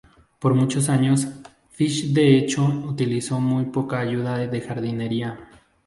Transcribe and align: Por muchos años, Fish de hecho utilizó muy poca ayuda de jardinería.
Por 0.39 0.55
muchos 0.55 0.89
años, 0.89 1.27
Fish 1.69 2.11
de 2.11 2.35
hecho 2.35 2.65
utilizó 2.65 3.39
muy 3.39 3.65
poca 3.65 3.99
ayuda 3.99 4.39
de 4.47 4.59
jardinería. 4.61 5.37